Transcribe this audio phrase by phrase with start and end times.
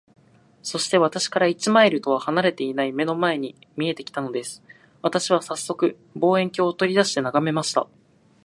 [0.63, 4.63] そして、私から一マイルとは離れていない眼の前に見えて来たのです。
[5.03, 7.85] 私はさっそく、望遠鏡を取り出して眺めました。